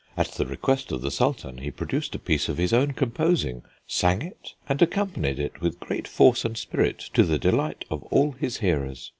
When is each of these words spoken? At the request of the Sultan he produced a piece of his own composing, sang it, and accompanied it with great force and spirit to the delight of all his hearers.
At 0.17 0.29
the 0.31 0.47
request 0.47 0.91
of 0.91 1.03
the 1.03 1.11
Sultan 1.11 1.59
he 1.59 1.69
produced 1.69 2.15
a 2.15 2.17
piece 2.17 2.49
of 2.49 2.57
his 2.57 2.73
own 2.73 2.93
composing, 2.93 3.61
sang 3.85 4.23
it, 4.23 4.55
and 4.67 4.81
accompanied 4.81 5.37
it 5.37 5.61
with 5.61 5.79
great 5.79 6.07
force 6.07 6.43
and 6.43 6.57
spirit 6.57 6.97
to 7.13 7.21
the 7.21 7.37
delight 7.37 7.85
of 7.91 8.01
all 8.05 8.31
his 8.31 8.57
hearers. 8.57 9.09